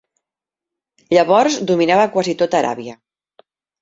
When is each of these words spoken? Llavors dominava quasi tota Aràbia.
Llavors 1.15 1.57
dominava 1.73 2.07
quasi 2.17 2.35
tota 2.41 2.59
Aràbia. 2.63 2.97